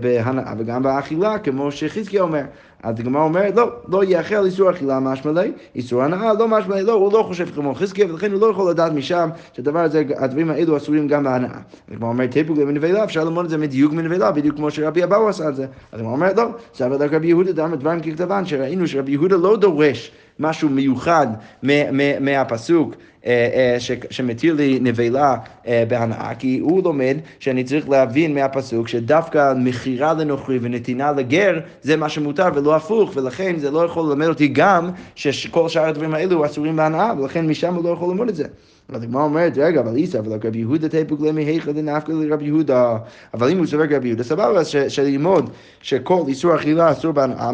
[0.00, 2.42] בהנאה וגם באכילה, כמו שחזקיה אומר.
[2.82, 6.82] אז הגמרא אומרת, לא, לא יאכל איסור אכילה משמע לי, איסור הנאה לא משמע לי,
[6.82, 10.50] לא, הוא לא חושב כמו חזקיה, ולכן הוא לא יכול לדעת משם שהדבר הזה, הדברים
[10.50, 11.58] האלו אסורים גם בהנאה.
[11.90, 15.48] הגמרא אומרת, תפוגלי מנבלה, אפשר ללמוד את זה מדיוק מנבלה, בדיוק כמו שרבי אבאו עשה
[15.48, 15.66] את זה.
[15.92, 20.12] אז הגמרא אומרת, לא, סבא רבי יהודה דאמר דברים ככתבן, שראינו שרבי יהודה לא דורש
[20.38, 21.26] משהו מיוחד
[22.20, 22.94] מהפסוק
[23.28, 25.36] אה, אה, שמתיר לי נבלה
[25.66, 31.96] אה, בהנאה, כי הוא לומד שאני צריך להבין מהפסוק שדווקא מכירה לנוכרי ונתינה לגר זה
[31.96, 36.46] מה שמותר ולא הפוך, ולכן זה לא יכול ללמד אותי גם שכל שאר הדברים האלו
[36.46, 38.44] אסורים בהנאה, ולכן משם הוא לא יכול ללמוד את זה.
[38.92, 42.96] אז הגמרא אומרת, רגע, אבל איסא, אבל רבי יהודה תפוק למי היכא דנפקא לרבי יהודה.
[43.34, 47.50] אבל אם הוא סובר רבי יהודה, סבבה, שללמוד שכל איסור אכילה אסור בהנאה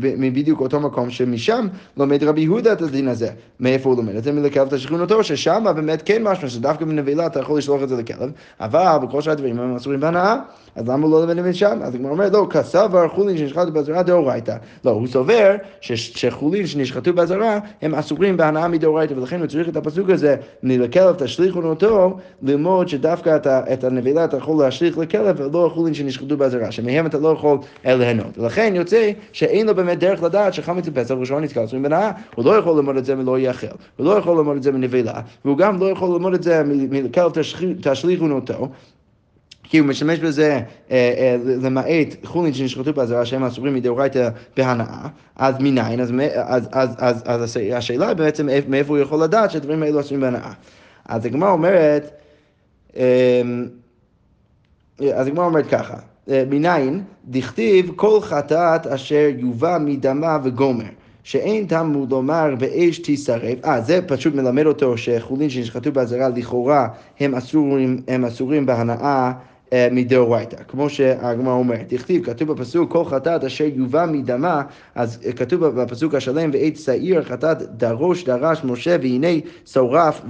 [0.00, 3.28] מבדיוק אותו מקום, שמשם לומד רבי יהודה את הדין הזה.
[3.60, 4.32] מאיפה הוא לומד את זה?
[4.32, 8.98] מלכלב תשכונותו, ששם באמת כן משמע שדווקא בנבלה אתה יכול לשלוח את זה לכלב, אבל
[9.02, 10.36] בכל שאר הדברים הם אסורים בהנאה,
[10.76, 11.78] אז למה הוא לא את שם?
[11.82, 14.56] אז הגמרא אומרת, לא, כסבר חולין שנשחטו באזהרה דאורייתא.
[14.84, 20.10] לא, הוא סובר שחולין שנשחטו באזהרה הם אסורים בהנאה מדאורייתא, ולכן הוא צריך את הפסוק
[20.10, 26.36] הזה, מלכלב תשליכון אותו, ללמוד שדווקא את הנבלה אתה יכול להשליך לכלב, ולא חולין שנשחטו
[26.36, 28.38] באזהרה, שמהם אתה לא יכול ליהנות.
[28.38, 32.56] ולכן יוצא שאין לו באמת דרך לדעת שחמץ בפסח ראשון נתקל אסורים בהנאה, הוא לא
[32.56, 35.80] יכול ללמוד את זה מלא יאכל, הוא לא יכול ללמוד את זה מנבלה, והוא גם
[35.80, 37.32] לא יכול ללמוד את זה מלכלב
[37.82, 38.68] תשליכון אותו.
[39.72, 45.54] כי הוא משתמש בזה אה, אה, למעט חולין שנשחטו באזהרה שהם אסורים מדאורייתא בהנאה, אז
[45.60, 46.00] מניין?
[46.00, 50.52] אז, אז, אז, אז, אז השאלה בעצם מאיפה הוא יכול לדעת שהדברים האלו אסורים בהנאה.
[51.08, 52.10] אז הגמרא אומרת,
[52.96, 53.42] אה,
[55.14, 55.96] אז הגמרא אומרת ככה,
[56.28, 60.84] מניין, דכתיב כל חטאת אשר יובא מדמה וגומר.
[61.24, 66.88] שאין תלמוד לומר באש תישרף, אה, זה פשוט מלמד אותו שחולין שנשחטו באזהרה לכאורה
[67.20, 68.96] הם אסורים, הם אסורים בהנאה.
[69.02, 69.32] אה,
[69.90, 74.62] מדאורייתא, כמו שהגמרא אומרת, תכתיב, כתוב בפסוק, כל חטאת אשר יובא מדמה,
[74.94, 79.28] אז כתוב בפסוק השלם, ועת שעיר חטאת דרוש דרש משה, והנה
[79.66, 80.22] שורף,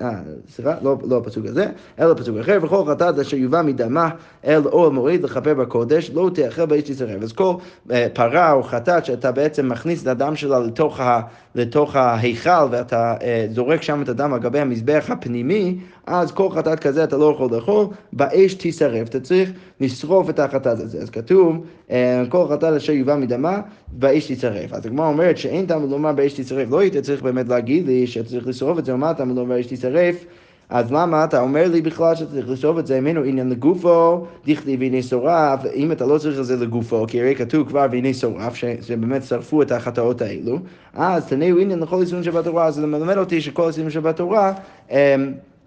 [0.00, 0.10] אה,
[0.50, 1.66] סליחה, לא, לא הפסוק הזה,
[2.00, 4.08] אלא פסוק אחר, וכל חטאת אשר יובא מדמה
[4.44, 7.22] אל אוהל מועד לכפר בקודש, לא תאכל באש תשרף.
[7.22, 7.54] אז כל
[7.90, 11.20] אה, פרה או חטאת שאתה בעצם מכניס את הדם שלה לתוך, ה,
[11.54, 13.14] לתוך ההיכל, ואתה
[13.50, 17.48] זורק שם את הדם על גבי המזבח הפנימי, אז כל חטאת כזה אתה לא יכול
[17.52, 20.98] לאכול, באש תישרף, אתה צריך לשרוף את החטאת הזה.
[20.98, 24.72] אז כתוב, אה, כל חטאת אשר יובא מדמה, באש תישרף.
[24.72, 28.46] אז הגמרא אומרת שאין טעם לומר באש תישרף, לא היית צריך באמת להגיד לי שצריך
[28.46, 30.24] לשרוף את זה, או מה טעם לומר באש תישרף?
[30.68, 35.02] אז למה אתה אומר לי בכלל שצריך לשרוף את זה ממנו עניין לגופו, דכתיב והנה
[35.02, 39.24] שורף, אם אתה לא צריך את זה לגופו, כי הרי כתוב כבר והנה שורף, שבאמת
[39.24, 40.58] שרפו את החטאות האלו,
[40.94, 44.52] אז תנאו עניין לכל איסורים שבתורה, אז זה מלמד אותי שכל איסורים שבתורה
[44.90, 44.96] אמ,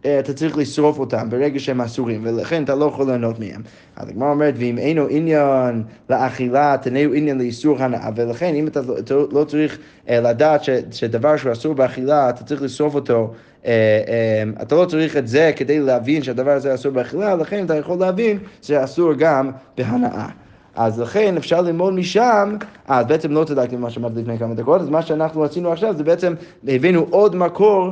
[0.01, 3.62] אתה צריך לשרוף אותם ברגע שהם אסורים, ולכן אתה לא יכול ליהנות מהם.
[3.95, 9.27] אז הגמרא אומרת, ואם אינו עניין לאכילה, תנאו עניין לאיסור הנאה, ולכן אם אתה לא,
[9.31, 9.77] לא צריך
[10.09, 13.33] אה, לדעת שדבר שהוא אסור באכילה, אתה צריך לשרוף אותו,
[13.65, 17.99] אה, אתה לא צריך את זה כדי להבין שהדבר הזה אסור באכילה, לכן אתה יכול
[17.99, 20.27] להבין שזה אסור גם בהנאה.
[20.75, 22.55] אז לכן אפשר ללמוד משם,
[22.88, 26.03] אז בעצם לא צדקתי במה שאמרתי לפני כמה דקות, אז מה שאנחנו רצינו עכשיו זה
[26.03, 26.34] בעצם
[26.67, 27.91] הבאנו עוד מקור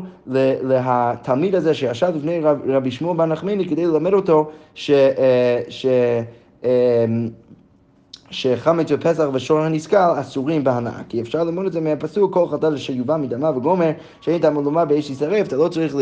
[0.64, 4.90] לתלמיד הזה שישב לפני רב, רבי שמואל בר נחמני כדי ללמד אותו ש...
[4.92, 5.86] אה, ש
[6.64, 7.30] אמ,
[8.30, 11.02] שחמץ ופסח ושור הנסכל אסורים בהנאה.
[11.10, 14.86] כי אפשר ללמוד את זה מהפסוק, כל חטאת אשר יובא מדמה וגומר, שאין טעם לומר
[14.86, 15.96] באש תישרף, אתה לא צריך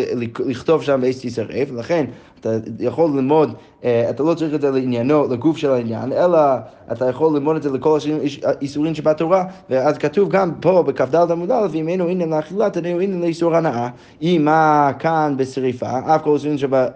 [0.45, 2.05] לכתוב שם באש תישרף, לכן
[2.39, 6.39] אתה יכול ללמוד, אה, אתה לא צריך את זה לעניינו, לגוף של העניין, אלא
[6.91, 7.97] אתה יכול ללמוד את זה לכל
[8.43, 13.21] האיסורים שבתורה, ואז כתוב גם פה בכ"ד עמוד א', אם אינו עניין לאכילה, תנאו עניין
[13.21, 13.89] לאיסור הנאה.
[14.21, 14.47] אם
[14.99, 16.73] כאן בשריפה, אף כל איסורים שב...
[16.73, 16.89] אה,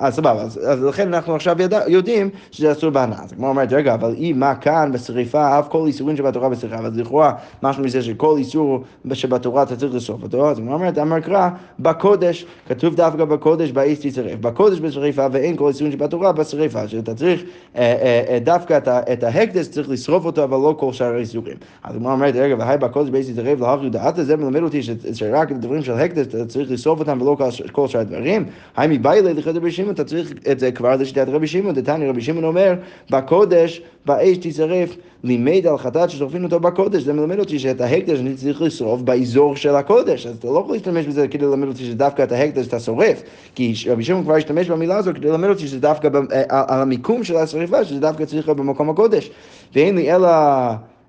[0.00, 3.22] אה סבבה, אז, אז לכן אנחנו עכשיו ידע, יודעים שזה אסור בהנאה.
[3.24, 6.98] אז כמו אומרת, רגע, אבל אם מה כאן בשריפה, אף כל איסורים שבתורה בשריפה, אז
[6.98, 11.48] לכאורה משהו מזה שכל איסור שבתורה אתה צריך לשרוף אותו, אז הוא אומרת, אמר קרא,
[11.80, 14.40] בקודש, כתוב דווקא בקודש, באיס תשרף.
[14.40, 17.42] בקודש בשריפה ואין כל איסורים שבתורה בשריפה, שאתה צריך
[17.76, 21.56] אה, אה, אה, דווקא את, את ההקדש, צריך לשרוף אותו, אבל לא כל שאר האיסורים.
[21.84, 24.80] אז הוא אומרת, רגע, והי בקודש באיס תשרף להכי דעת, זה מלמד אותי
[25.12, 27.36] שרק דברים של הקדש אתה צריך לשרוף אותם ולא
[27.72, 28.44] כל שאר הדברים.
[28.76, 32.20] היי מבעי ללכת רבי שמעון, אתה צריך את זה כבר לשיטת רבי שמעון, דתני רבי
[32.20, 32.74] שמעון אומר,
[33.10, 38.34] בקודש, באש תשרף, לימד על חטאת ששורפים אותו בקודש, זה מלמד אותי שאת ההקדש אני
[38.34, 42.22] צריך לשרוף באזור של הקודש, אז אתה לא יכול להשתמש בזה כדי ללמד אותי שדווקא
[42.22, 43.22] את ההקדש אתה שורף,
[43.54, 47.24] כי רבי שמעון כבר השתמש במילה הזו כדי ללמד אותי שזה דווקא אה, על המיקום
[47.24, 49.30] של השריפה, שזה דווקא צריך להיות במקום הקודש.
[49.74, 50.28] ואין לי אלא...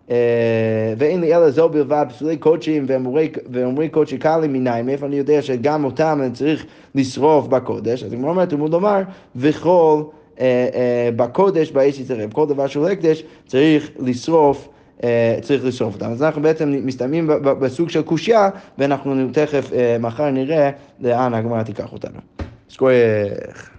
[0.08, 0.14] Uh,
[0.98, 2.86] ואין לי אלא זו בלבד, פסולי קודשים
[3.52, 8.24] ואומרי קודשי קלים מנין, מאיפה אני יודע שגם אותם אני צריך לשרוף בקודש, אז אני
[8.24, 9.02] אומר, תלמוד לומר,
[9.36, 10.21] וכל אה, אה,
[11.16, 12.34] בקודש באש יצרב.
[12.34, 14.68] כל דבר שהוא הקדש צריך לשרוף.
[15.04, 16.12] אה, צריך לשרוף אותם.
[16.12, 22.20] אז אנחנו בעצם מסתיימים בסוג של קושייה, ואנחנו תכף, מחר נראה לאן הגמרא תיקח אותנו.
[22.70, 23.71] סקוייך.